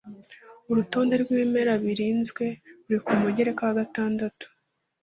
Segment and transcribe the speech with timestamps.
[0.69, 2.45] Urutonde rw ibimera birinzwe
[2.85, 4.45] ruri ku mugereka wa gatandatu